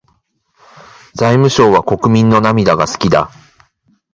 [1.13, 3.29] 財務省は国民の涙が好きだ。